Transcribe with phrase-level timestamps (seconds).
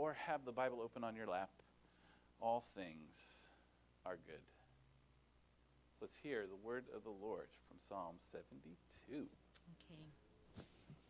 [0.00, 1.50] or have the Bible open on your lap,
[2.40, 3.48] all things
[4.06, 4.40] are good.
[5.92, 8.46] So let's hear the word of the Lord from Psalm 72.
[9.12, 10.00] Okay.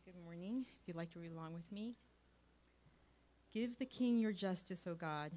[0.05, 0.67] Good morning.
[0.83, 1.95] If you'd like to read along with me.
[3.55, 5.31] Give the king your justice, O God,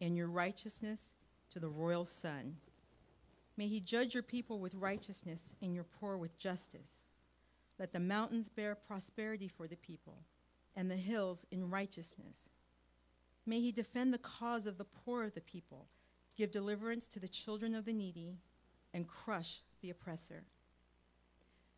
[0.00, 1.14] and your righteousness
[1.52, 2.56] to the royal son.
[3.56, 7.02] May he judge your people with righteousness and your poor with justice.
[7.78, 10.24] Let the mountains bear prosperity for the people,
[10.74, 12.48] and the hills in righteousness.
[13.44, 15.88] May he defend the cause of the poor of the people,
[16.36, 18.38] give deliverance to the children of the needy,
[18.94, 20.44] and crush the oppressor.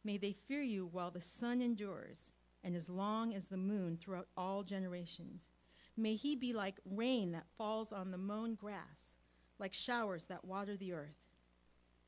[0.04, 2.32] May they fear you while the sun endures,
[2.62, 5.50] and as long as the moon throughout all generations.
[5.96, 9.16] May he be like rain that falls on the mown grass,
[9.58, 11.20] like showers that water the earth.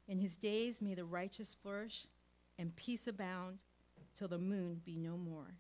[0.09, 2.06] In his days may the righteous flourish,
[2.59, 3.62] and peace abound
[4.14, 5.56] till the moon be no more.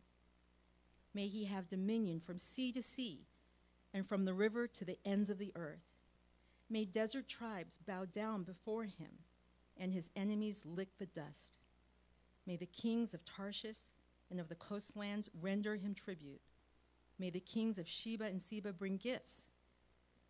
[1.14, 3.26] May he have dominion from sea to sea,
[3.96, 5.94] and from the river to the ends of the earth.
[6.68, 9.22] May desert tribes bow down before him,
[9.74, 11.56] and his enemies lick the dust.
[12.46, 13.90] May the kings of Tarshish
[14.30, 16.42] and of the coastlands render him tribute.
[17.18, 19.48] May the kings of Sheba and Seba bring gifts.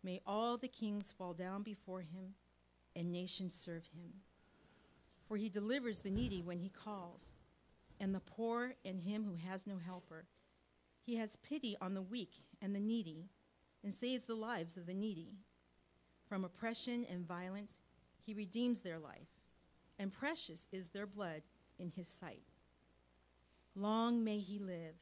[0.01, 2.35] May all the kings fall down before him,
[2.95, 4.13] and nations serve him.
[5.27, 7.33] For he delivers the needy when he calls,
[7.99, 10.23] and the poor and him who has no helper.
[11.05, 13.27] He has pity on the weak and the needy,
[13.83, 15.33] and saves the lives of the needy.
[16.27, 17.79] From oppression and violence,
[18.25, 19.29] he redeems their life,
[19.97, 21.43] and precious is their blood
[21.79, 22.43] in his sight.
[23.75, 24.95] Long may he live.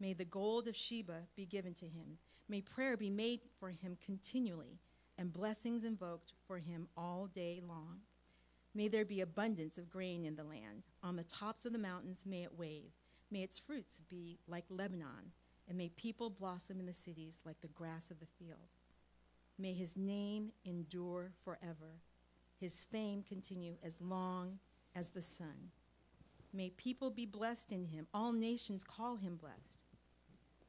[0.00, 2.18] May the gold of Sheba be given to him.
[2.48, 4.80] May prayer be made for him continually,
[5.18, 8.00] and blessings invoked for him all day long.
[8.74, 10.84] May there be abundance of grain in the land.
[11.02, 12.92] On the tops of the mountains may it wave.
[13.30, 15.32] May its fruits be like Lebanon,
[15.68, 18.68] and may people blossom in the cities like the grass of the field.
[19.58, 22.00] May his name endure forever,
[22.58, 24.58] his fame continue as long
[24.94, 25.70] as the sun.
[26.52, 28.06] May people be blessed in him.
[28.12, 29.84] All nations call him blessed.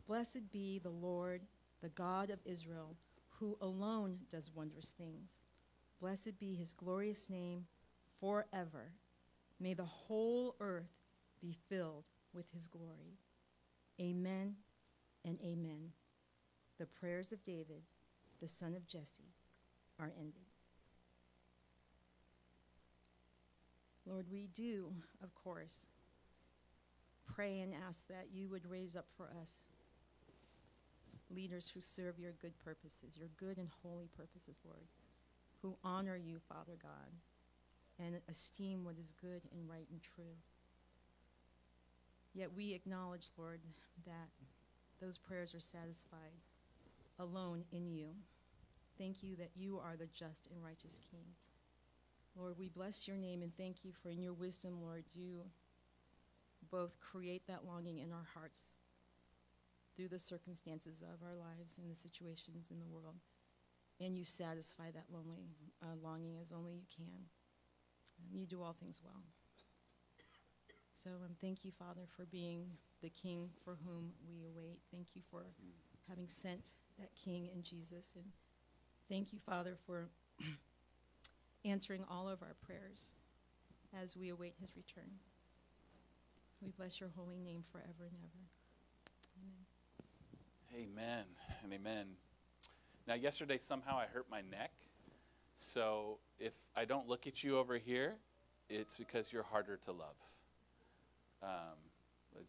[0.08, 1.42] Blessed be the Lord,
[1.82, 2.96] the God of Israel,
[3.40, 5.40] who alone does wondrous things.
[6.00, 7.66] Blessed be his glorious name
[8.20, 8.92] forever.
[9.60, 10.92] May the whole earth
[11.42, 13.18] be filled with his glory.
[14.00, 14.56] Amen
[15.26, 15.92] and amen.
[16.80, 17.84] The prayers of David,
[18.42, 19.34] the son of Jesse,
[20.00, 20.42] are ended.
[24.06, 24.92] Lord, we do,
[25.24, 25.88] of course,
[27.26, 29.62] pray and ask that you would raise up for us
[31.34, 34.88] leaders who serve your good purposes, your good and holy purposes, Lord,
[35.62, 37.12] who honor you, Father God,
[38.00, 40.36] and esteem what is good and right and true.
[42.34, 43.60] Yet we acknowledge, Lord,
[44.06, 44.30] that
[45.02, 46.32] those prayers are satisfied
[47.20, 48.10] alone in you.
[48.98, 51.26] Thank you that you are the just and righteous King.
[52.36, 55.42] Lord, we bless your name and thank you for in your wisdom, Lord, you
[56.70, 58.66] both create that longing in our hearts
[59.96, 63.16] through the circumstances of our lives and the situations in the world.
[64.00, 65.50] And you satisfy that lonely
[65.84, 67.26] uh, longing as only you can.
[68.20, 69.24] Um, you do all things well.
[71.04, 72.66] So um, thank you, Father, for being
[73.02, 74.78] the King for whom we await.
[74.92, 75.46] Thank you for
[76.08, 78.14] having sent that King in Jesus.
[78.16, 78.26] And
[79.10, 80.10] thank you, Father, for
[81.66, 83.14] answering all of our prayers
[84.00, 85.10] as we await his return.
[86.62, 88.46] We bless your holy name forever and ever.
[90.78, 90.92] Amen.
[90.94, 91.24] Amen
[91.64, 92.06] and amen.
[93.08, 94.72] Now, yesterday somehow I hurt my neck.
[95.58, 98.18] So if I don't look at you over here,
[98.70, 100.16] it's because you're harder to love.
[101.44, 101.78] Um,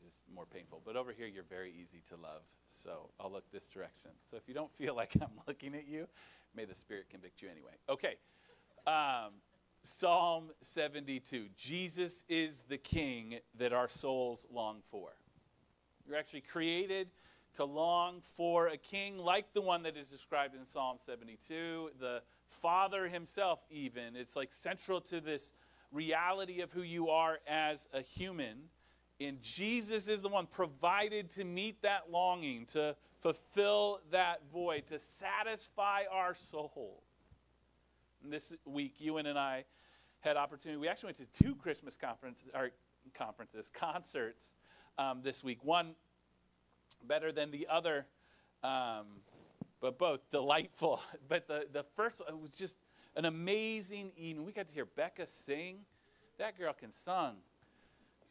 [0.04, 0.80] just more painful.
[0.84, 2.42] But over here, you're very easy to love.
[2.68, 4.10] So I'll look this direction.
[4.30, 6.06] So if you don't feel like I'm looking at you,
[6.54, 7.72] may the Spirit convict you anyway.
[7.88, 8.16] Okay.
[8.86, 9.32] Um,
[9.84, 15.10] Psalm 72 Jesus is the King that our souls long for.
[16.06, 17.08] You're actually created
[17.54, 22.22] to long for a king like the one that is described in Psalm 72, the
[22.46, 24.16] Father Himself, even.
[24.16, 25.52] It's like central to this
[25.92, 28.56] reality of who you are as a human.
[29.26, 34.98] And Jesus is the one provided to meet that longing, to fulfill that void, to
[34.98, 37.02] satisfy our soul.
[38.22, 39.64] And this week, Ewan and I
[40.20, 40.78] had opportunity.
[40.78, 42.70] We actually went to two Christmas conferences, or
[43.14, 44.54] conferences, concerts
[44.98, 45.64] um, this week.
[45.64, 45.94] One
[47.04, 48.06] better than the other,
[48.62, 49.06] um,
[49.80, 51.00] but both delightful.
[51.28, 52.78] But the, the first one was just
[53.16, 54.44] an amazing evening.
[54.44, 55.78] We got to hear Becca sing.
[56.38, 57.36] That girl can sing.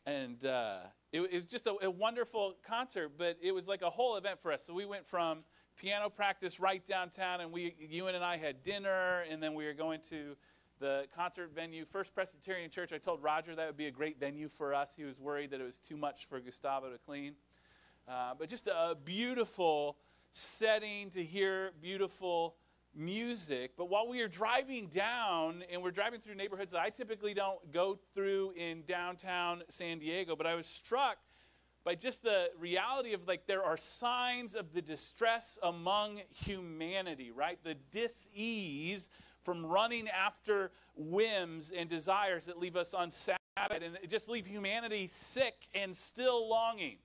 [0.06, 0.80] And uh,
[1.12, 4.40] it, it was just a, a wonderful concert, but it was like a whole event
[4.42, 4.66] for us.
[4.66, 5.44] So we went from
[5.78, 9.74] piano practice right downtown, and we, Ewan and I had dinner, and then we were
[9.74, 10.36] going to
[10.80, 12.92] the concert venue, First Presbyterian Church.
[12.92, 14.96] I told Roger that would be a great venue for us.
[14.96, 17.36] He was worried that it was too much for Gustavo to clean.
[18.08, 19.98] Uh, but just a beautiful
[20.32, 22.56] setting to hear beautiful
[22.96, 23.72] music.
[23.78, 27.72] But while we are driving down, and we're driving through neighborhoods that I typically don't
[27.72, 31.18] go through in downtown San Diego, but I was struck
[31.84, 37.58] by just the reality of like there are signs of the distress among humanity, right?
[37.64, 39.10] The dis-ease
[39.44, 45.68] from running after whims and desires that leave us unsatisfied and just leave humanity sick
[45.74, 46.98] and still longing.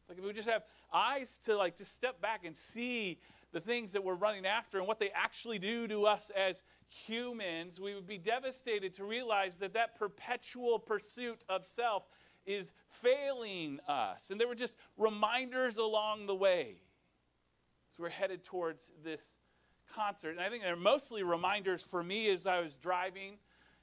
[0.00, 0.62] It's like if we just have
[0.92, 3.18] eyes to like just step back and see
[3.52, 7.80] the things that we're running after and what they actually do to us as humans,
[7.80, 12.08] we would be devastated to realize that that perpetual pursuit of self
[12.46, 14.30] is failing us.
[14.30, 16.76] And there were just reminders along the way.
[17.96, 19.38] So we're headed towards this
[19.92, 20.30] concert.
[20.30, 23.38] And I think they're mostly reminders for me as I was driving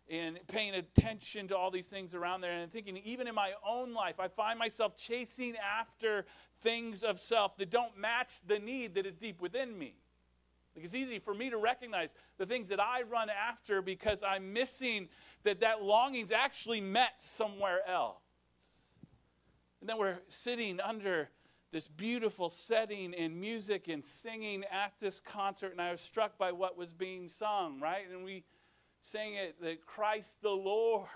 [0.09, 3.93] and paying attention to all these things around there and thinking, even in my own
[3.93, 6.25] life, I find myself chasing after
[6.61, 9.95] things of self that don't match the need that is deep within me.
[10.75, 14.51] Like it's easy for me to recognize the things that I run after because I'm
[14.51, 15.07] missing
[15.43, 18.17] that that longing's actually met somewhere else.
[19.79, 21.29] And then we're sitting under
[21.71, 26.51] this beautiful setting and music and singing at this concert, and I was struck by
[26.51, 28.05] what was being sung, right?
[28.11, 28.45] And we
[29.01, 31.07] sang it that Christ the Lord.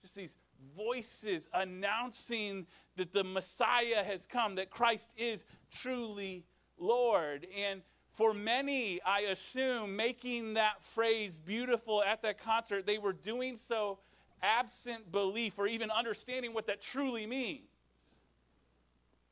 [0.00, 0.36] Just these
[0.76, 2.66] voices announcing
[3.00, 6.44] that the Messiah has come, that Christ is truly
[6.78, 7.46] Lord.
[7.58, 7.80] And
[8.12, 14.00] for many, I assume, making that phrase beautiful at that concert, they were doing so
[14.42, 17.70] absent belief or even understanding what that truly means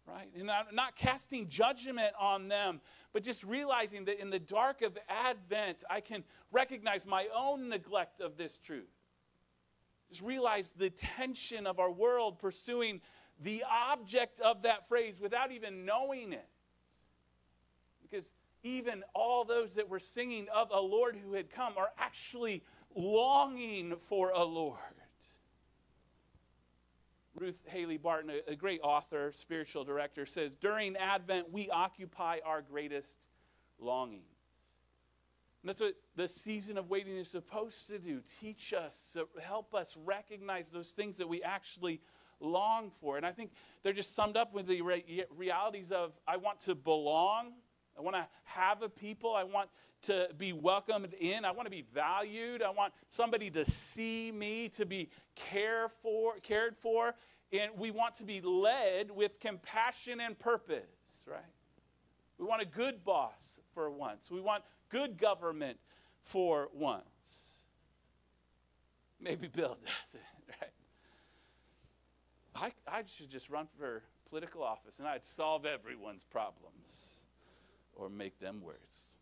[0.07, 0.29] right?
[0.39, 2.81] And I'm not casting judgment on them,
[3.13, 8.21] but just realizing that in the dark of Advent, I can recognize my own neglect
[8.21, 8.89] of this truth.
[10.11, 13.03] Just realize the tension of our world pursuing
[13.41, 16.49] the object of that phrase without even knowing it.
[18.03, 18.33] Because
[18.63, 22.63] even all those that were singing of a Lord who had come are actually
[22.95, 24.79] longing for a Lord.
[27.39, 33.29] Ruth Haley Barton, a, great author, spiritual director, says during Advent, we occupy our greatest
[33.79, 34.25] longings.
[35.63, 39.97] And that's what the season of waiting is supposed to do teach us, help us
[40.05, 42.01] recognize those things that we actually
[42.41, 43.17] long for.
[43.17, 43.51] And I think
[43.83, 47.53] they're just summed up with the re- realities of I want to belong,
[47.97, 49.71] I want to have a people, I want
[50.03, 51.45] to be welcomed in.
[51.45, 52.63] I want to be valued.
[52.63, 57.15] I want somebody to see me, to be care for, cared for.
[57.53, 60.85] And we want to be led with compassion and purpose,
[61.27, 61.41] right?
[62.39, 64.31] We want a good boss for once.
[64.31, 65.79] We want good government
[66.23, 67.03] for once.
[69.21, 70.38] Maybe it, right?
[72.61, 77.25] I, I should just run for political office and I'd solve everyone's problems
[77.95, 79.17] or make them worse.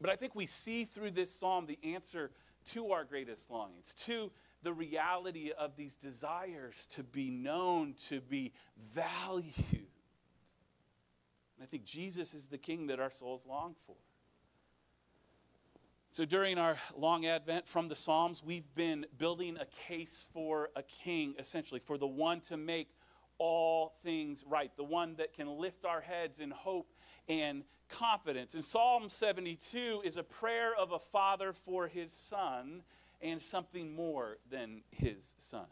[0.00, 2.30] But I think we see through this psalm the answer
[2.72, 4.30] to our greatest longings, to
[4.62, 8.52] the reality of these desires to be known, to be
[8.94, 9.54] valued.
[11.58, 13.96] And I think Jesus is the king that our souls long for.
[16.10, 20.82] So during our long advent from the Psalms, we've been building a case for a
[20.82, 22.88] king, essentially, for the one to make
[23.36, 26.92] all things right, the one that can lift our heads in hope
[27.28, 28.54] and confidence.
[28.54, 32.82] And Psalm 72 is a prayer of a father for his son
[33.20, 35.66] and something more than his son.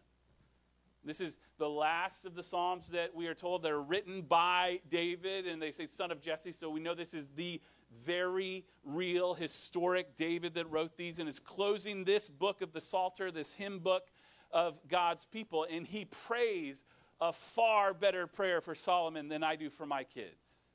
[1.04, 4.80] This is the last of the Psalms that we are told that are written by
[4.90, 7.60] David, and they say son of Jesse, so we know this is the
[8.04, 13.30] very real, historic David that wrote these, and is closing this book of the Psalter,
[13.30, 14.04] this hymn book
[14.52, 16.84] of God's people, and he prays
[17.20, 20.68] a far better prayer for Solomon than I do for my kids,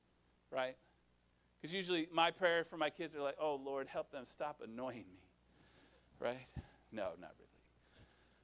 [0.52, 0.76] right?
[1.62, 5.06] Because usually my prayer for my kids are like, oh, Lord, help them stop annoying
[5.14, 5.22] me.
[6.20, 6.48] Right?
[6.92, 7.50] No, not really.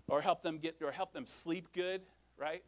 [0.07, 2.01] Or help them get, or help them sleep good,
[2.37, 2.63] right?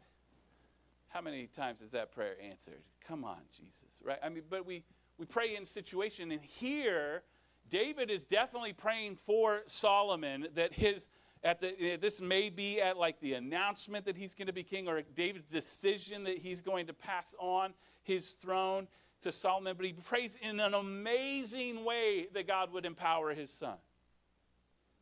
[1.08, 2.82] How many times is that prayer answered?
[3.06, 4.18] Come on, Jesus, right?
[4.22, 4.84] I mean, but we,
[5.20, 7.22] we pray in situation, and here,
[7.68, 11.10] David is definitely praying for Solomon that his,
[11.44, 14.62] at the, eh, this may be at like the announcement that he's going to be
[14.62, 18.88] king or David's decision that he's going to pass on his throne
[19.20, 23.76] to Solomon, but he prays in an amazing way that God would empower his son.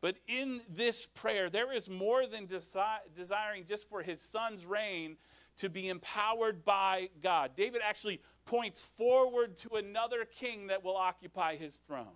[0.00, 2.82] But in this prayer, there is more than desi-
[3.14, 5.16] desiring just for his son's reign
[5.58, 7.52] to be empowered by God.
[7.56, 12.06] David actually points forward to another king that will occupy his throne.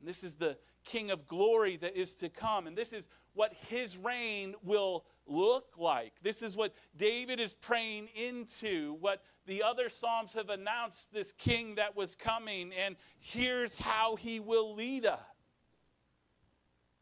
[0.00, 2.66] And this is the king of glory that is to come.
[2.66, 6.12] And this is what his reign will look like.
[6.22, 11.76] This is what David is praying into, what the other Psalms have announced this king
[11.76, 15.20] that was coming, and here's how he will lead us.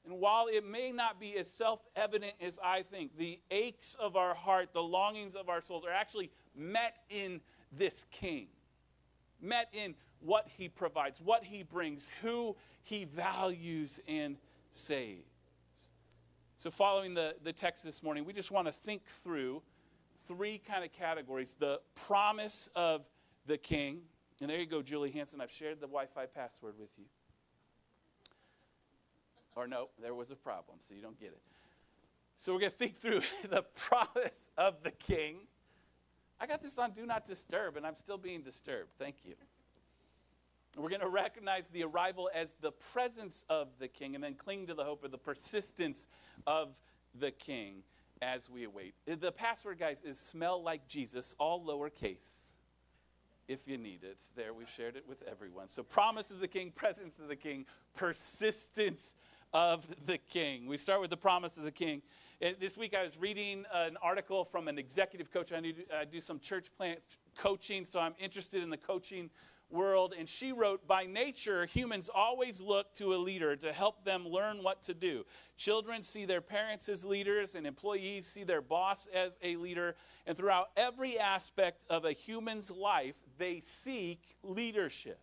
[0.04, 4.16] And while it may not be as self evident as I think, the aches of
[4.16, 7.40] our heart, the longings of our souls are actually met in
[7.72, 8.46] this king,
[9.40, 14.36] met in what he provides, what he brings, who he values and
[14.70, 15.22] saves.
[16.56, 19.62] So, following the, the text this morning, we just want to think through
[20.26, 23.02] three kind of categories the promise of
[23.46, 24.00] the king.
[24.40, 25.40] And there you go, Julie Hanson.
[25.40, 27.04] I've shared the Wi Fi password with you.
[29.56, 31.40] Or no, there was a problem, so you don't get it.
[32.38, 35.38] So we're going to think through the promise of the king.
[36.40, 38.90] I got this on Do Not Disturb, and I'm still being disturbed.
[38.98, 39.34] Thank you.
[40.78, 44.68] We're going to recognize the arrival as the presence of the king and then cling
[44.68, 46.06] to the hope of the persistence
[46.46, 46.80] of
[47.18, 47.82] the king
[48.22, 48.94] as we await.
[49.10, 52.52] Uh, the password, guys, is smell like Jesus, all lowercase.
[53.48, 55.68] If you need it, there we've shared it with everyone.
[55.68, 59.16] So, promise of the king, presence of the king, persistence
[59.52, 60.66] of the king.
[60.66, 62.02] We start with the promise of the king.
[62.58, 65.52] This week I was reading an article from an executive coach.
[65.52, 65.58] I,
[65.94, 67.00] I do some church plant
[67.36, 69.30] coaching, so I'm interested in the coaching
[69.70, 70.14] world.
[70.18, 74.62] And she wrote By nature, humans always look to a leader to help them learn
[74.62, 75.24] what to do.
[75.56, 79.96] Children see their parents as leaders, and employees see their boss as a leader.
[80.26, 85.20] And throughout every aspect of a human's life, they seek leadership.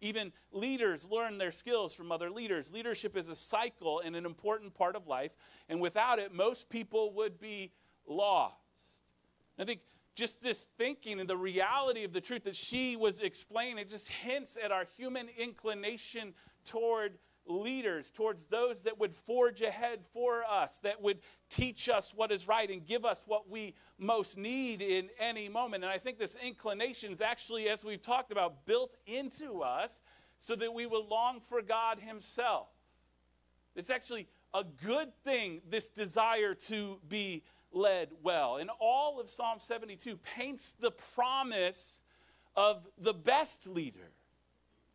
[0.00, 2.70] Even leaders learn their skills from other leaders.
[2.70, 5.36] Leadership is a cycle and an important part of life,
[5.68, 7.72] and without it, most people would be
[8.06, 8.54] lost.
[9.58, 9.80] I think
[10.14, 14.08] just this thinking and the reality of the truth that she was explaining, it just
[14.08, 16.34] hints at our human inclination
[16.64, 22.32] toward leaders, towards those that would forge ahead for us, that would teach us what
[22.32, 25.84] is right and give us what we most need in any moment.
[25.84, 30.02] And I think this inclination is actually, as we've talked about, built into us
[30.38, 32.68] so that we will long for God Himself.
[33.74, 38.56] It's actually a good thing, this desire to be led well.
[38.56, 42.02] And all of Psalm 72 paints the promise
[42.56, 44.10] of the best leader.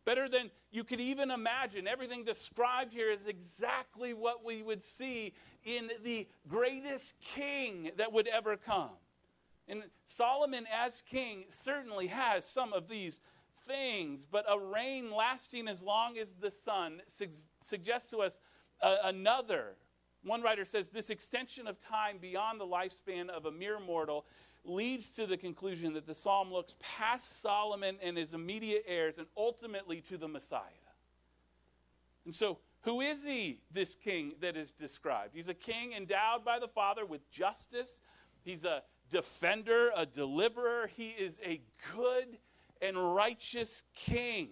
[0.04, 1.86] Better than you could even imagine.
[1.86, 5.32] Everything described here is exactly what we would see
[5.64, 8.90] in the greatest king that would ever come.
[9.68, 13.20] And Solomon, as king, certainly has some of these
[13.64, 17.28] things, but a reign lasting as long as the sun su-
[17.60, 18.40] suggests to us
[18.80, 19.76] uh, another
[20.24, 24.24] one writer says this extension of time beyond the lifespan of a mere mortal
[24.64, 29.26] leads to the conclusion that the psalm looks past Solomon and his immediate heirs and
[29.36, 30.60] ultimately to the Messiah.
[32.24, 35.30] And so, who is he, this king that is described?
[35.34, 38.02] He's a king endowed by the Father with justice.
[38.44, 40.90] He's a defender, a deliverer.
[40.96, 41.60] He is a
[41.94, 42.38] good
[42.80, 44.50] and righteous king.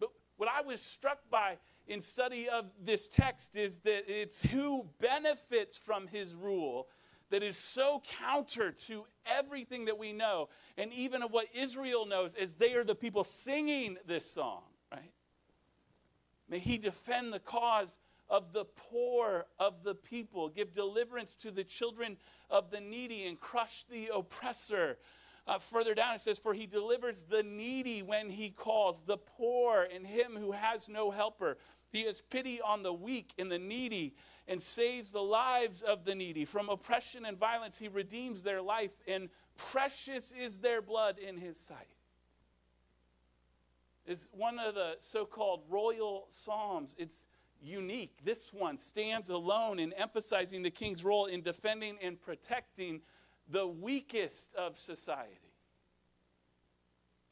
[0.00, 4.86] But what I was struck by in study of this text is that it's who
[5.00, 6.88] benefits from his rule
[7.30, 12.34] that is so counter to everything that we know and even of what Israel knows
[12.34, 15.12] as they are the people singing this song, right?
[16.48, 17.98] May he defend the cause
[18.30, 22.16] of the poor of the people, give deliverance to the children
[22.50, 24.98] of the needy, and crush the oppressor.
[25.46, 29.86] Uh, further down it says, For he delivers the needy when he calls, the poor
[29.94, 31.56] and him who has no helper.
[31.90, 34.14] He has pity on the weak and the needy
[34.48, 36.44] and saves the lives of the needy.
[36.44, 41.56] From oppression and violence, he redeems their life, and precious is their blood in his
[41.58, 41.86] sight.
[44.06, 46.96] Is one of the so called royal psalms.
[46.98, 47.28] It's
[47.60, 48.16] unique.
[48.24, 53.02] This one stands alone in emphasizing the king's role in defending and protecting
[53.50, 55.52] the weakest of society.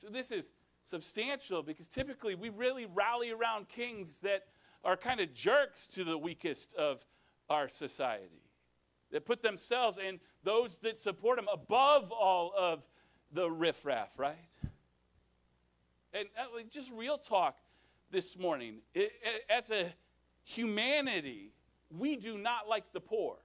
[0.03, 0.53] So, this is
[0.85, 4.45] substantial because typically we really rally around kings that
[4.87, 7.05] are kind of jerks to the weakest of
[7.51, 8.41] our society,
[9.11, 12.87] that put themselves and those that support them above all of
[13.33, 14.37] the riffraff, right?
[16.13, 17.57] And uh, just real talk
[18.13, 18.77] this morning.
[19.51, 19.93] As a
[20.45, 21.51] humanity,
[21.91, 23.39] we do not like the poor,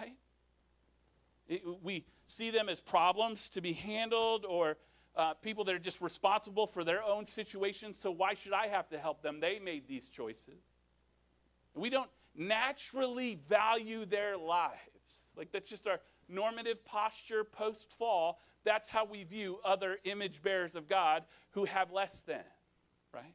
[0.00, 0.16] right?
[1.82, 4.78] We see them as problems to be handled or
[5.16, 8.88] uh, people that are just responsible for their own situation, so why should I have
[8.90, 9.40] to help them?
[9.40, 10.62] They made these choices.
[11.74, 15.32] We don't naturally value their lives.
[15.36, 18.40] Like, that's just our normative posture post fall.
[18.64, 22.44] That's how we view other image bearers of God who have less than,
[23.12, 23.34] right?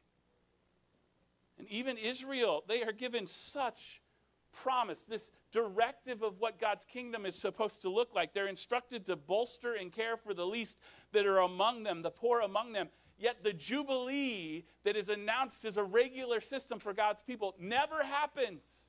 [1.58, 4.00] And even Israel, they are given such
[4.52, 8.32] promise, this directive of what God's kingdom is supposed to look like.
[8.32, 10.78] They're instructed to bolster and care for the least
[11.12, 12.88] that are among them, the poor among them.
[13.18, 18.87] Yet the Jubilee that is announced as a regular system for God's people never happens.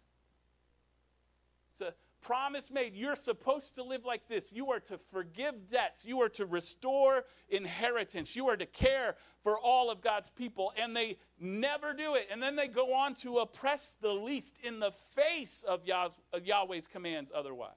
[2.21, 2.95] Promise made.
[2.95, 4.51] You're supposed to live like this.
[4.51, 6.03] You are to forgive debts.
[6.03, 8.35] You are to restore inheritance.
[8.35, 10.73] You are to care for all of God's people.
[10.77, 12.27] And they never do it.
[12.29, 17.31] And then they go on to oppress the least in the face of Yahweh's commands
[17.33, 17.71] otherwise.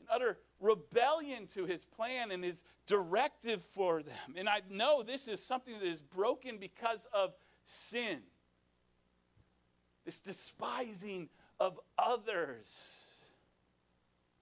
[0.00, 4.34] In utter rebellion to his plan and his directive for them.
[4.36, 8.18] And I know this is something that is broken because of sin.
[10.04, 13.24] This despising of others.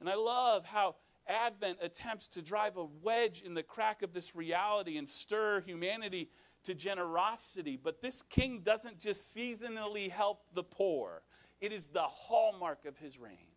[0.01, 4.37] And I love how Advent attempts to drive a wedge in the crack of this
[4.37, 6.29] reality and stir humanity
[6.65, 7.79] to generosity.
[7.83, 11.23] But this king doesn't just seasonally help the poor,
[11.61, 13.49] it is the hallmark of his reign,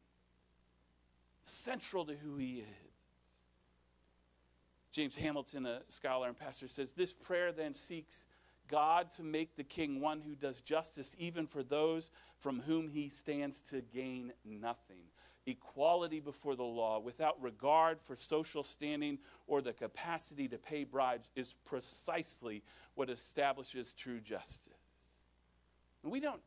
[1.43, 2.87] central to who he is.
[4.91, 8.25] James Hamilton, a scholar and pastor, says this prayer then seeks
[8.67, 12.09] God to make the king one who does justice even for those
[12.39, 15.03] from whom he stands to gain nothing.
[15.45, 19.17] Equality before the law without regard for social standing
[19.47, 22.61] or the capacity to pay bribes is precisely
[22.95, 24.73] what establishes true justice.
[26.03, 26.41] And we don't,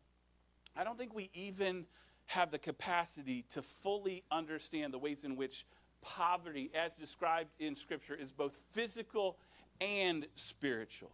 [0.76, 1.86] I don't think we even
[2.26, 5.66] have the capacity to fully understand the ways in which
[6.02, 9.36] poverty, as described in Scripture, is both physical
[9.80, 11.10] and spiritual.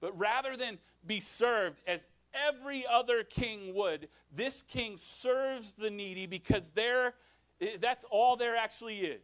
[0.00, 6.26] But rather than be served as every other king would, this king serves the needy
[6.26, 7.14] because there,
[7.60, 9.22] eh, that's all there actually is.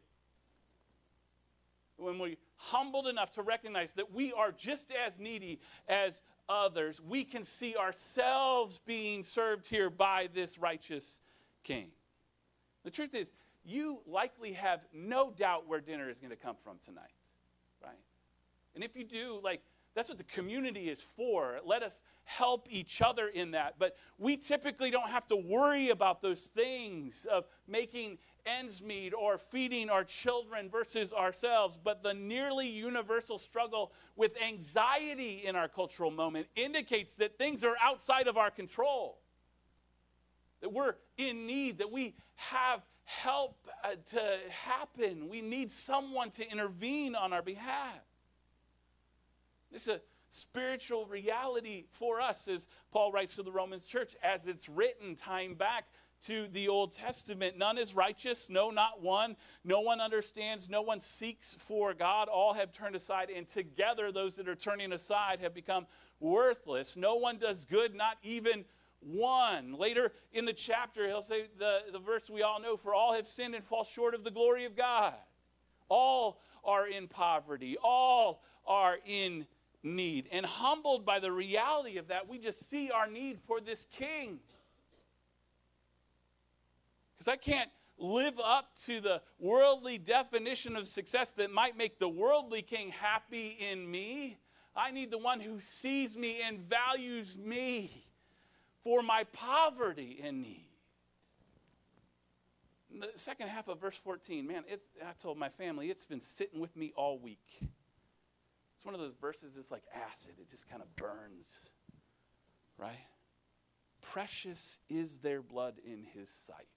[1.97, 7.25] When we're humbled enough to recognize that we are just as needy as others, we
[7.25, 11.21] can see ourselves being served here by this righteous
[11.65, 11.91] king.
[12.85, 13.33] The truth is,
[13.65, 17.13] you likely have no doubt where dinner is going to come from tonight,
[17.83, 17.99] right?
[18.75, 19.61] And if you do, like,
[19.99, 21.59] that's what the community is for.
[21.65, 23.81] Let us help each other in that.
[23.81, 29.39] But we typically don't have to worry about those things of making ends meet or
[29.39, 31.81] feeding our children versus ourselves.
[31.83, 37.75] But the nearly universal struggle with anxiety in our cultural moment indicates that things are
[37.83, 39.19] outside of our control,
[40.61, 45.29] that we're in need, that we have help uh, to happen.
[45.29, 47.99] We need someone to intervene on our behalf.
[49.73, 50.01] It's a
[50.31, 55.55] spiritual reality for us, as Paul writes to the Romans church, as it's written, time
[55.55, 55.87] back
[56.27, 57.57] to the Old Testament.
[57.57, 59.37] None is righteous, no, not one.
[59.65, 62.29] No one understands, no one seeks for God.
[62.29, 65.87] All have turned aside, and together those that are turning aside have become
[66.21, 66.97] worthless.
[66.97, 68.65] No one does good, not even
[69.01, 69.75] one.
[69.79, 73.27] Later in the chapter, he'll say the, the verse we all know For all have
[73.27, 75.15] sinned and fall short of the glory of God.
[75.89, 79.47] All are in poverty, all are in
[79.83, 80.29] need.
[80.33, 84.41] And humbled by the reality of that, we just see our need for this king.
[87.17, 92.09] Because I can't live up to the worldly definition of success that might make the
[92.09, 94.39] worldly king happy in me.
[94.77, 98.05] I need the one who sees me and values me
[98.85, 100.65] for my poverty and need.
[103.01, 104.63] the second half of verse 14, man,
[105.03, 107.61] I told my family, it's been sitting with me all week.
[108.79, 111.69] It's one of those verses that's like acid, it just kind of burns,
[112.77, 112.95] right?
[114.01, 116.69] Precious is their blood in his sight.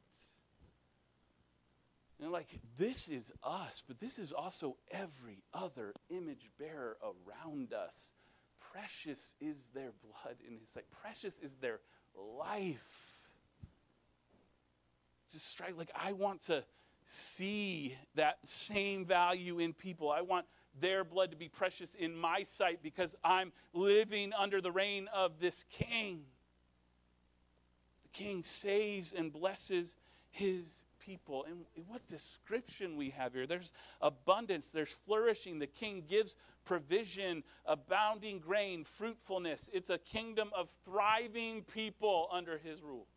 [2.20, 2.48] And like,
[2.80, 8.14] this is us, but this is also every other image bearer around us.
[8.74, 10.86] Precious is their blood in his sight.
[11.04, 11.82] Precious is their
[12.16, 13.20] life.
[15.32, 16.64] Just strike, like, I want to
[17.06, 20.10] see that same value in people.
[20.10, 20.48] I want
[20.79, 25.39] their blood to be precious in my sight because I'm living under the reign of
[25.39, 26.23] this king.
[28.03, 29.97] The king saves and blesses
[30.29, 31.45] his people.
[31.47, 33.47] And what description we have here.
[33.47, 35.60] There's abundance, there's flourishing.
[35.60, 39.69] The king gives provision, abounding grain, fruitfulness.
[39.73, 43.07] It's a kingdom of thriving people under his rule.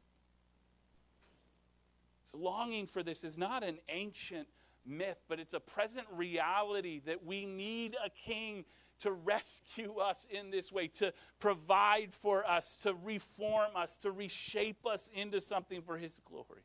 [2.27, 4.49] So, longing for this is not an ancient
[4.87, 8.65] myth, but it's a present reality that we need a king
[9.01, 14.87] to rescue us in this way, to provide for us, to reform us, to reshape
[14.87, 16.63] us into something for his glory.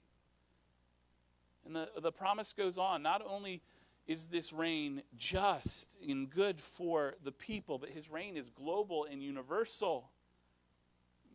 [1.66, 3.02] And the, the promise goes on.
[3.04, 3.62] Not only
[4.08, 9.22] is this reign just and good for the people, but his reign is global and
[9.22, 10.10] universal.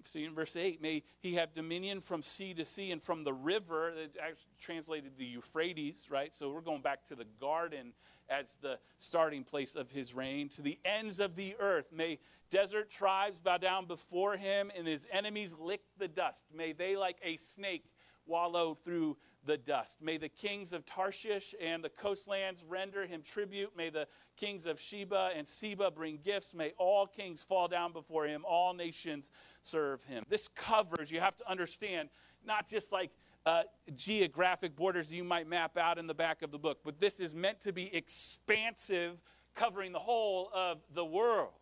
[0.05, 3.33] See in verse 8, may he have dominion from sea to sea and from the
[3.33, 6.33] river, that actually translated the Euphrates, right?
[6.35, 7.95] So we're going back to the garden
[8.29, 11.89] as the starting place of his reign, to the ends of the earth.
[11.93, 12.19] May
[12.51, 16.45] desert tribes bow down before him and his enemies lick the dust.
[16.55, 17.85] May they, like a snake,
[18.27, 20.01] wallow through the dust.
[20.01, 23.77] May the kings of Tarshish and the coastlands render him tribute.
[23.77, 24.07] May the
[24.37, 26.55] kings of Sheba and Seba bring gifts.
[26.55, 28.45] May all kings fall down before him.
[28.47, 29.31] All nations
[29.63, 30.25] serve him.
[30.29, 32.09] This covers, you have to understand,
[32.47, 33.11] not just like
[33.47, 33.63] uh,
[33.95, 37.35] geographic borders you might map out in the back of the book, but this is
[37.35, 39.19] meant to be expansive,
[39.55, 41.53] covering the whole of the world.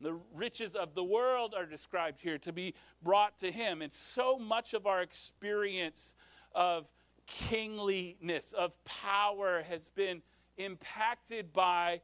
[0.00, 3.82] The riches of the world are described here to be brought to him.
[3.82, 6.14] And so much of our experience
[6.54, 6.92] of
[7.26, 10.22] kingliness, of power, has been
[10.56, 12.00] impacted by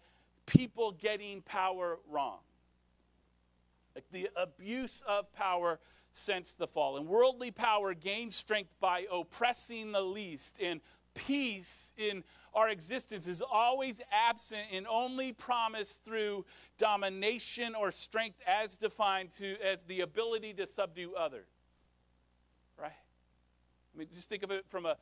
[0.47, 2.39] people getting power wrong.
[3.95, 5.79] Like the abuse of power
[6.13, 6.97] since the fall.
[6.97, 10.81] And worldly power gains strength by oppressing the least, and
[11.15, 12.25] peace in
[12.55, 16.45] our existence is always absent and only promised through
[16.79, 21.49] domination or strength as defined to as the ability to subdue others.
[22.81, 22.93] Right?
[22.93, 24.97] I mean, just think of it from a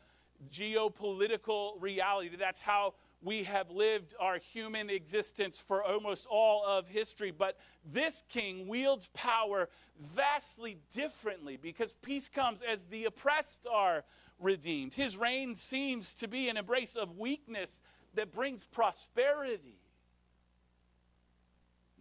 [0.50, 2.30] geopolitical reality.
[2.36, 7.30] That's how we have lived our human existence for almost all of history.
[7.30, 9.68] But this king wields power
[10.00, 14.04] vastly differently because peace comes as the oppressed are
[14.42, 14.94] redeemed.
[14.94, 17.80] His reign seems to be an embrace of weakness
[18.14, 19.78] that brings prosperity.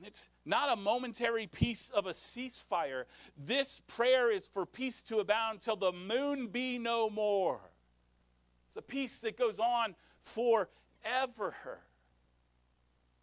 [0.04, 3.04] It's not a momentary peace of a ceasefire.
[3.38, 7.60] This prayer is for peace to abound till the moon be no more.
[8.67, 11.56] It's a peace that goes on forever.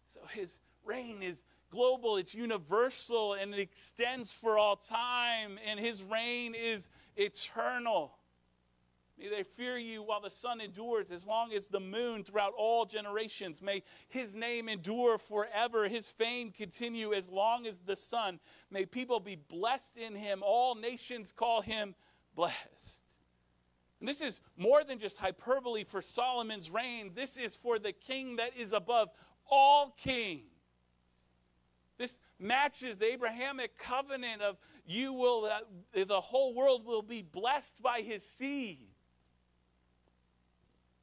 [0.07, 6.01] So his reign is global, it's universal, and it extends for all time, and his
[6.03, 8.13] reign is eternal.
[9.19, 12.85] May they fear you while the sun endures, as long as the moon throughout all
[12.85, 13.61] generations.
[13.61, 18.39] May his name endure forever, his fame continue as long as the sun.
[18.71, 20.41] May people be blessed in him.
[20.41, 21.95] All nations call him
[22.33, 23.03] blessed.
[23.99, 28.37] And this is more than just hyperbole for Solomon's reign, this is for the king
[28.37, 29.09] that is above
[29.49, 30.43] all kings.
[31.97, 37.83] This matches the Abrahamic covenant of you will, uh, the whole world will be blessed
[37.83, 38.87] by his seed.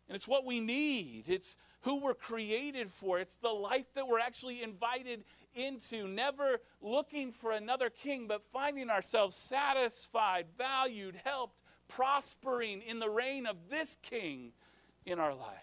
[0.09, 1.25] And it's what we need.
[1.27, 3.19] It's who we're created for.
[3.19, 8.91] It's the life that we're actually invited into, never looking for another king, but finding
[8.91, 14.53] ourselves satisfied, valued, helped, prospering in the reign of this king
[15.05, 15.57] in our life.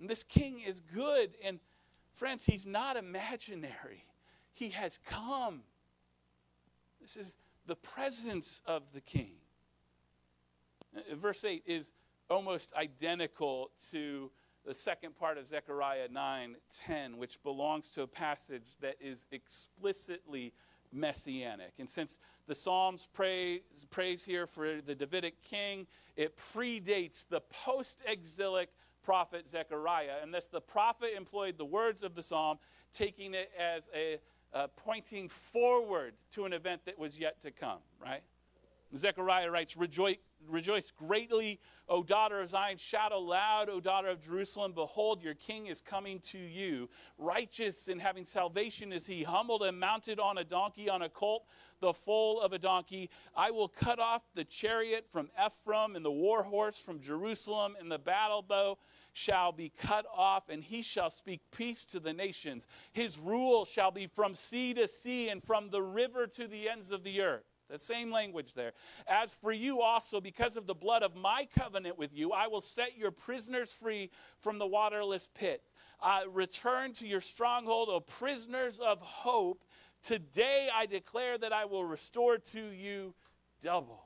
[0.00, 1.30] And this king is good.
[1.44, 1.60] And
[2.12, 4.04] friends, he's not imaginary,
[4.52, 5.62] he has come.
[7.00, 9.32] This is the presence of the king.
[10.96, 11.92] Uh, verse 8 is
[12.32, 14.30] almost identical to
[14.64, 20.52] the second part of Zechariah 9:10, which belongs to a passage that is explicitly
[20.92, 21.72] messianic.
[21.78, 28.70] And since the Psalms praise, praise here for the Davidic king, it predates the post-exilic
[29.02, 30.18] prophet Zechariah.
[30.22, 32.58] And thus the prophet employed the words of the psalm,
[32.92, 34.18] taking it as a
[34.54, 38.22] uh, pointing forward to an event that was yet to come, right?
[38.96, 40.16] Zechariah writes, Rejoice,
[40.48, 42.76] rejoice greatly, O daughter of Zion.
[42.76, 44.72] Shout aloud, O daughter of Jerusalem.
[44.72, 46.88] Behold, your king is coming to you.
[47.18, 51.44] Righteous and having salvation is he, humbled and mounted on a donkey, on a colt,
[51.80, 53.10] the foal of a donkey.
[53.36, 57.90] I will cut off the chariot from Ephraim and the war horse from Jerusalem, and
[57.90, 58.78] the battle bow
[59.14, 62.66] shall be cut off, and he shall speak peace to the nations.
[62.92, 66.92] His rule shall be from sea to sea and from the river to the ends
[66.92, 67.44] of the earth.
[67.72, 68.72] The same language there.
[69.08, 72.60] As for you also, because of the blood of my covenant with you, I will
[72.60, 75.62] set your prisoners free from the waterless pit.
[76.02, 79.64] Uh, return to your stronghold, O prisoners of hope.
[80.02, 83.14] Today I declare that I will restore to you
[83.62, 84.02] double.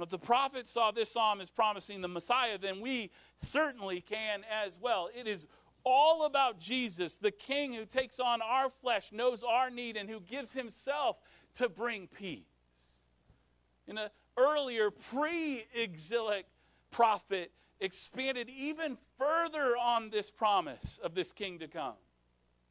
[0.00, 3.10] If the prophet saw this psalm as promising the Messiah, then we
[3.42, 5.10] certainly can as well.
[5.14, 5.46] It is
[5.84, 10.20] all about Jesus, the King who takes on our flesh, knows our need, and who
[10.20, 11.18] gives himself
[11.54, 12.44] to bring peace.
[13.86, 16.46] In an earlier pre exilic
[16.90, 21.94] prophet expanded even further on this promise of this king to come.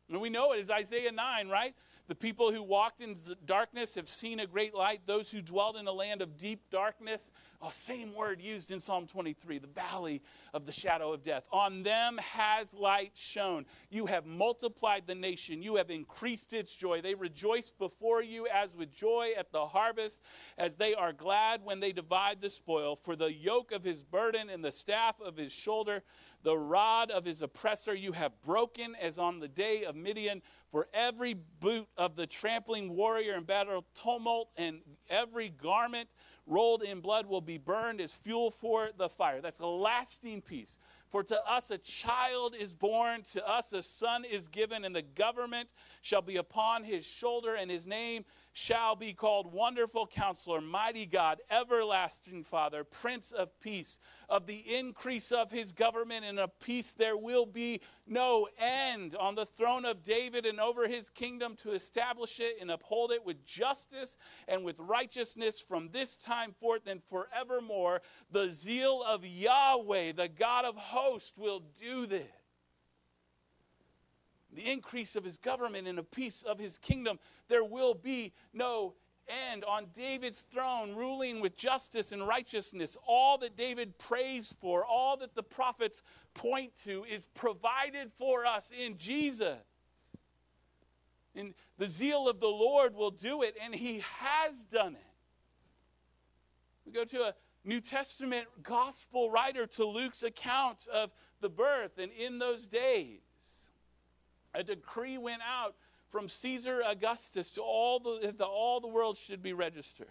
[0.10, 1.76] And we know it is Isaiah 9, right?
[2.08, 5.02] The people who walked in darkness have seen a great light.
[5.06, 9.08] Those who dwelled in a land of deep darkness, oh, same word used in Psalm
[9.08, 10.22] 23, the valley
[10.54, 11.48] of the shadow of death.
[11.52, 13.66] On them has light shone.
[13.90, 17.02] You have multiplied the nation, you have increased its joy.
[17.02, 20.22] They rejoice before you as with joy at the harvest,
[20.58, 22.98] as they are glad when they divide the spoil.
[22.98, 26.04] For the yoke of his burden and the staff of his shoulder,
[26.43, 30.41] the rod of his oppressor, you have broken as on the day of Midian.
[30.71, 36.08] For every boot of the trampling warrior in battle tumult and every garment
[36.47, 39.41] rolled in blood will be burned as fuel for the fire.
[39.41, 40.80] That's a lasting peace.
[41.10, 45.01] For to us a child is born, to us a son is given, and the
[45.01, 45.69] government
[46.01, 48.23] shall be upon his shoulder, and his name
[48.54, 54.00] shall be called Wonderful Counselor, Mighty God, Everlasting Father, Prince of Peace.
[54.28, 59.36] Of the increase of his government and of peace there will be no end on
[59.36, 63.46] the throne of David and over his kingdom to establish it and uphold it with
[63.46, 68.02] justice and with righteousness from this time forth and forevermore.
[68.32, 72.40] The zeal of Yahweh, the God of hosts, will do this
[74.54, 78.94] the increase of his government and the peace of his kingdom, there will be no
[79.28, 82.98] end on David's throne, ruling with justice and righteousness.
[83.08, 86.02] All that David prays for, all that the prophets
[86.34, 89.60] point to, is provided for us in Jesus.
[91.36, 95.06] And the zeal of the Lord will do it, and he has done it.
[96.86, 97.34] We go to a
[97.64, 103.22] New Testament gospel writer to Luke's account of the birth, and in those days,
[104.54, 105.76] a decree went out
[106.10, 110.10] from Caesar Augustus to all the, the, all the world should be registered.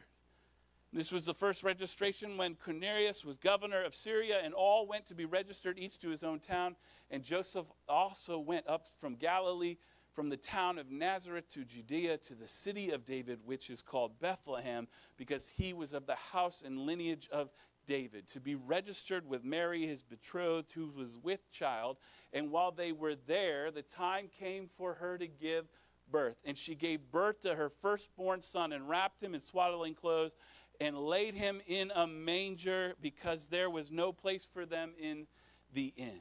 [0.93, 5.15] This was the first registration when Quirinius was governor of Syria, and all went to
[5.15, 6.75] be registered, each to his own town.
[7.13, 9.77] And Joseph also went up from Galilee,
[10.13, 14.19] from the town of Nazareth to Judea, to the city of David, which is called
[14.19, 17.51] Bethlehem, because he was of the house and lineage of
[17.87, 21.99] David, to be registered with Mary, his betrothed, who was with child.
[22.33, 25.67] And while they were there, the time came for her to give
[26.11, 26.37] birth.
[26.45, 30.35] And she gave birth to her firstborn son and wrapped him in swaddling clothes
[30.81, 35.27] and laid him in a manger because there was no place for them in
[35.75, 36.21] the inn.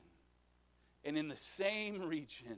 [1.06, 2.58] And in the same region,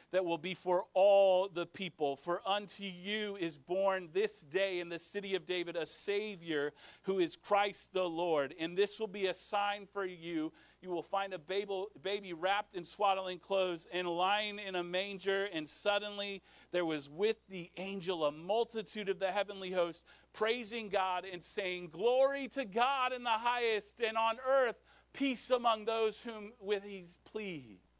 [0.11, 2.15] that will be for all the people.
[2.15, 7.19] For unto you is born this day in the city of David a Savior who
[7.19, 8.53] is Christ the Lord.
[8.59, 10.51] And this will be a sign for you.
[10.81, 15.47] You will find a baby wrapped in swaddling clothes and lying in a manger.
[15.53, 21.25] And suddenly there was with the angel a multitude of the heavenly host praising God
[21.31, 24.81] and saying, Glory to God in the highest, and on earth
[25.13, 27.90] peace among those whom with he's pleased.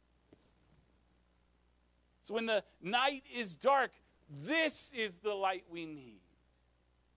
[2.22, 3.90] So when the night is dark,
[4.30, 6.20] this is the light we need.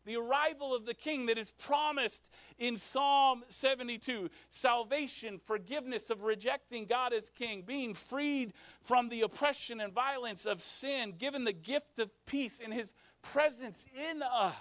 [0.06, 6.86] The arrival of the king that is promised in Psalm 72 salvation, forgiveness of rejecting
[6.86, 11.98] God as king, being freed from the oppression and violence of sin, given the gift
[11.98, 14.54] of peace in his presence in us.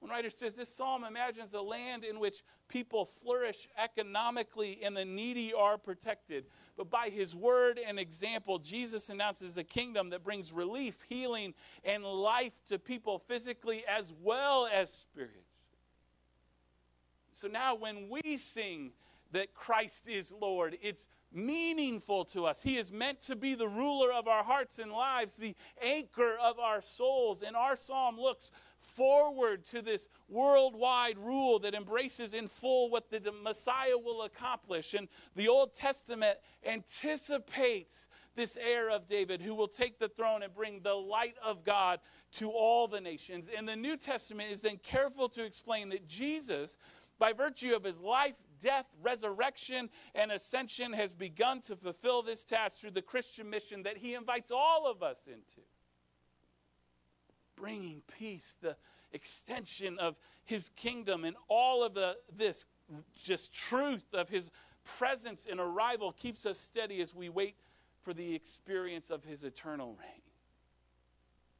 [0.00, 5.04] One writer says this psalm imagines a land in which people flourish economically and the
[5.04, 6.46] needy are protected.
[6.76, 12.04] But by his word and example, Jesus announces a kingdom that brings relief, healing, and
[12.04, 15.44] life to people physically as well as spiritually.
[17.32, 18.92] So now when we sing
[19.32, 22.62] that Christ is Lord, it's meaningful to us.
[22.62, 26.58] He is meant to be the ruler of our hearts and lives, the anchor of
[26.60, 27.42] our souls.
[27.42, 28.52] And our psalm looks
[28.84, 34.94] forward to this worldwide rule that embraces in full what the Messiah will accomplish.
[34.94, 40.54] And the Old Testament anticipates this heir of David who will take the throne and
[40.54, 42.00] bring the light of God
[42.32, 43.50] to all the nations.
[43.56, 46.78] And the New Testament is then careful to explain that Jesus,
[47.18, 52.80] by virtue of his life, death, resurrection, and ascension, has begun to fulfill this task
[52.80, 55.60] through the Christian mission that he invites all of us into
[57.56, 58.76] bringing peace, the
[59.12, 62.66] extension of his kingdom, and all of the, this
[63.14, 64.50] just truth of his
[64.84, 67.56] presence and arrival keeps us steady as we wait
[68.02, 70.22] for the experience of his eternal reign.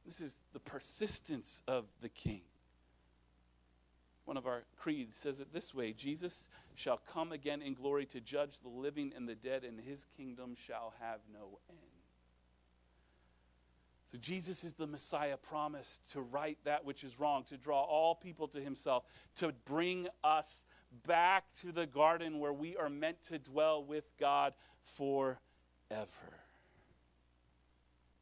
[0.05, 2.41] This is the persistence of the king.
[4.25, 8.21] One of our creeds says it this way Jesus shall come again in glory to
[8.21, 11.94] judge the living and the dead, and his kingdom shall have no end.
[14.11, 18.13] So, Jesus is the Messiah promised to right that which is wrong, to draw all
[18.13, 19.03] people to himself,
[19.37, 20.65] to bring us
[21.07, 25.37] back to the garden where we are meant to dwell with God forever.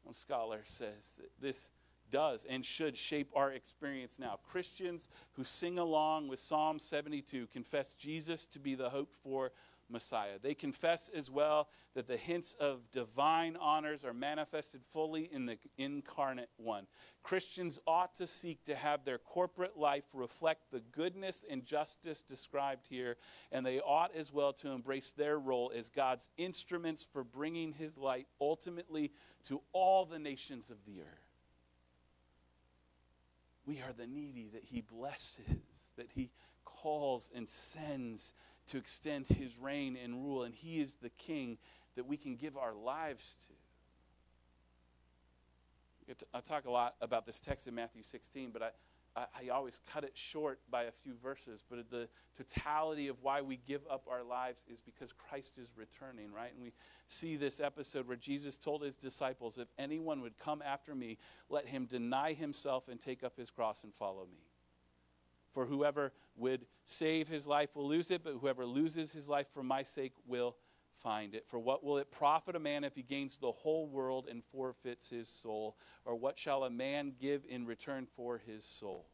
[0.04, 1.68] One scholar says that this
[2.10, 4.38] does and should shape our experience now.
[4.46, 9.52] Christians who sing along with Psalm 72 confess Jesus to be the hope for
[9.88, 10.38] Messiah.
[10.42, 15.58] They confess as well that the hints of divine honors are manifested fully in the
[15.78, 16.86] incarnate one.
[17.22, 22.86] Christians ought to seek to have their corporate life reflect the goodness and justice described
[22.88, 23.16] here,
[23.52, 27.96] and they ought as well to embrace their role as God's instruments for bringing his
[27.96, 29.12] light ultimately
[29.44, 31.06] to all the nations of the earth.
[33.66, 35.46] We are the needy that he blesses,
[35.96, 36.30] that he
[36.64, 38.34] calls and sends
[38.68, 41.58] to extend his reign and rule, and he is the king
[41.96, 43.54] that we can give our lives to.
[46.34, 48.74] I talk a lot about this text in Matthew 16, but
[49.16, 51.62] I, I, always cut it short by a few verses.
[51.68, 56.32] But the totality of why we give up our lives is because Christ is returning,
[56.32, 56.52] right?
[56.52, 56.72] And we
[57.06, 61.16] see this episode where Jesus told his disciples, If anyone would come after me,
[61.48, 64.40] let him deny himself and take up his cross and follow me.
[65.52, 69.62] For whoever would save his life will lose it, but whoever loses his life for
[69.62, 70.56] my sake will
[71.02, 71.46] find it.
[71.48, 75.08] For what will it profit a man if he gains the whole world and forfeits
[75.08, 75.76] his soul?
[76.04, 79.06] Or what shall a man give in return for his soul?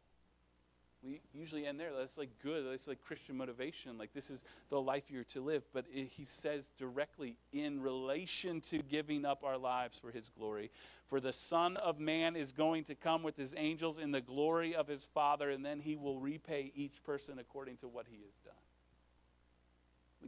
[1.03, 1.91] We usually end there.
[1.97, 2.67] That's like good.
[2.71, 3.97] That's like Christian motivation.
[3.97, 5.63] Like this is the life you're to live.
[5.73, 10.71] But it, he says directly in relation to giving up our lives for his glory.
[11.09, 14.75] For the Son of Man is going to come with his angels in the glory
[14.75, 18.39] of his Father, and then he will repay each person according to what he has
[18.45, 18.55] done.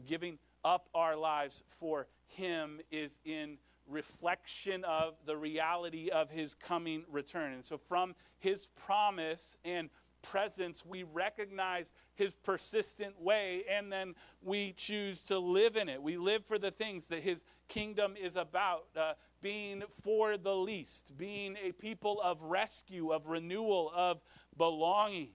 [0.07, 3.59] Giving up our lives for him is in
[3.89, 7.53] reflection of the reality of his coming return.
[7.53, 9.91] And so, from his promise and
[10.23, 16.03] presence, we recognize his persistent way, and then we choose to live in it.
[16.03, 21.17] We live for the things that his kingdom is about uh, being for the least,
[21.17, 24.21] being a people of rescue, of renewal, of
[24.57, 25.31] belonging.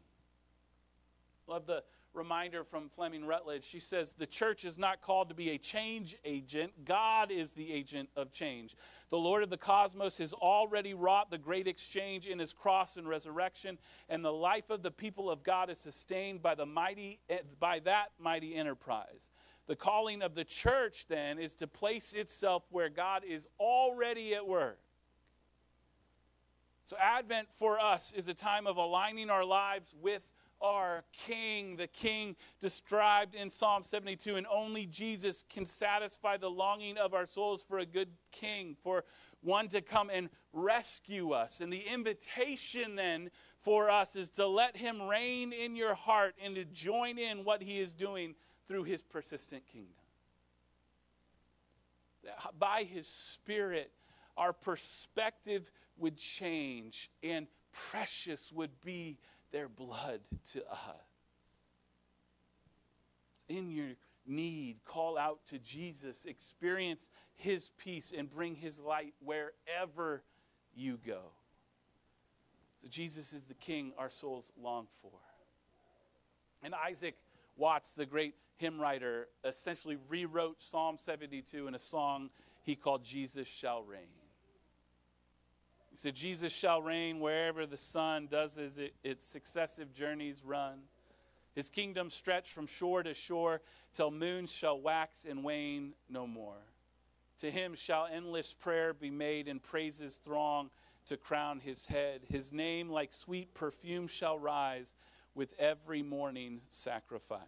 [1.47, 1.83] Love the
[2.17, 3.63] reminder from Fleming Rutledge.
[3.63, 7.71] She says, The church is not called to be a change agent, God is the
[7.71, 8.75] agent of change.
[9.09, 13.07] The Lord of the cosmos has already wrought the great exchange in his cross and
[13.07, 13.77] resurrection,
[14.09, 17.79] and the life of the people of God is sustained by, the mighty, eh, by
[17.79, 19.31] that mighty enterprise.
[19.67, 24.47] The calling of the church, then, is to place itself where God is already at
[24.47, 24.79] work.
[26.85, 30.21] So, Advent for us is a time of aligning our lives with
[30.61, 34.35] our King, the King described in Psalm 72.
[34.35, 39.03] And only Jesus can satisfy the longing of our souls for a good King, for
[39.41, 41.61] one to come and rescue us.
[41.61, 43.29] And the invitation then
[43.61, 47.61] for us is to let Him reign in your heart and to join in what
[47.61, 48.35] He is doing
[48.67, 49.93] through His persistent kingdom.
[52.57, 53.91] By His Spirit,
[54.35, 59.17] our perspective would change and precious would be
[59.51, 60.21] their blood
[60.53, 61.01] to us.
[63.49, 63.93] In your
[64.25, 70.21] need, call out to Jesus, experience his peace, and bring his light wherever
[70.75, 71.21] you go.
[72.81, 75.11] So, Jesus is the king our souls long for.
[76.61, 77.15] And Isaac
[77.55, 82.29] Watts, the great hymn writer, essentially rewrote Psalm 72 in a song
[82.63, 84.16] he called Jesus Shall Reign.
[85.97, 90.81] He said, Jesus shall reign wherever the sun does as its successive journeys run.
[91.55, 93.61] His kingdom stretch from shore to shore
[93.95, 96.61] till moons shall wax and wane no more.
[97.39, 100.69] To him shall endless prayer be made and praises throng
[101.07, 102.21] to crown his head.
[102.29, 104.93] His name, like sweet perfume, shall rise
[105.33, 107.41] with every morning sacrifice.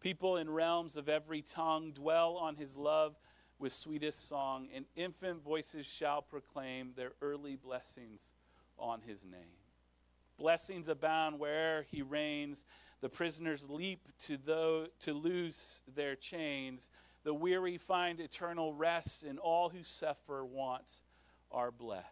[0.00, 3.14] People in realms of every tongue dwell on his love
[3.60, 8.32] with sweetest song, and infant voices shall proclaim their early blessings
[8.78, 9.58] on his name.
[10.38, 12.64] Blessings abound where'er he reigns.
[13.02, 16.90] The prisoners leap to, though, to loose their chains.
[17.22, 21.02] The weary find eternal rest, and all who suffer want
[21.52, 22.06] are blessed.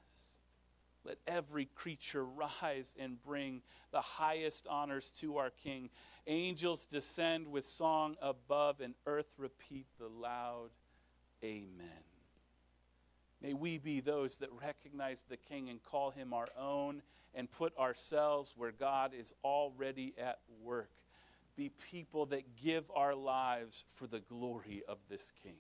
[1.04, 5.88] Let every creature rise and bring the highest honors to our King.
[6.26, 10.68] Angels descend with song above, and earth repeat the loud
[11.44, 12.04] Amen.
[13.40, 17.02] May we be those that recognize the King and call him our own
[17.34, 20.90] and put ourselves where God is already at work.
[21.56, 25.58] Be people that give our lives for the glory of this King.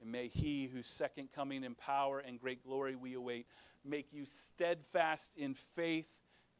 [0.00, 3.46] And may he whose second coming in power and great glory we await
[3.84, 6.08] make you steadfast in faith,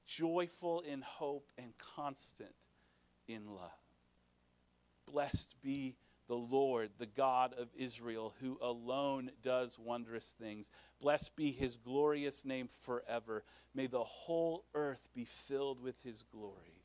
[0.06, 2.54] joyful in hope, and constant
[3.28, 3.70] in love.
[5.06, 5.96] Blessed be
[6.30, 10.70] the Lord, the God of Israel, who alone does wondrous things.
[11.00, 13.42] Blessed be his glorious name forever.
[13.74, 16.84] May the whole earth be filled with his glory.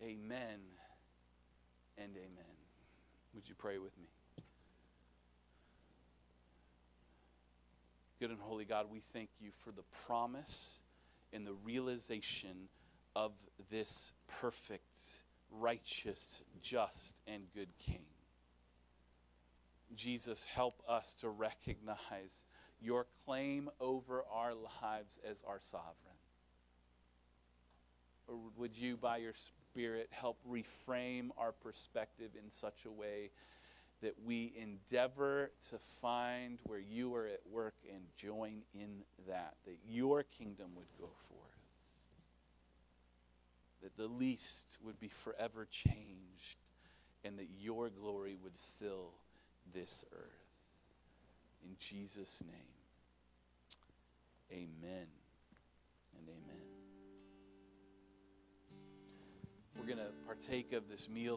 [0.00, 0.60] Amen
[1.98, 2.54] and amen.
[3.34, 4.06] Would you pray with me?
[8.20, 10.78] Good and holy God, we thank you for the promise
[11.32, 12.68] and the realization
[13.16, 13.32] of
[13.72, 18.04] this perfect, righteous, just, and good King.
[19.94, 22.46] Jesus, help us to recognize
[22.80, 25.94] your claim over our lives as our sovereign.
[28.26, 33.30] Or would you, by your Spirit, help reframe our perspective in such a way
[34.00, 39.78] that we endeavor to find where you are at work and join in that, that
[39.88, 41.40] your kingdom would go forth,
[43.82, 46.58] that the least would be forever changed,
[47.24, 49.14] and that your glory would fill
[49.74, 50.22] this earth.
[51.64, 52.54] In Jesus' name,
[54.52, 55.06] amen
[56.16, 56.62] and amen.
[59.76, 61.36] We're going to partake of this meal